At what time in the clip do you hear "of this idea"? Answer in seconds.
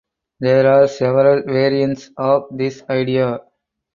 2.17-3.39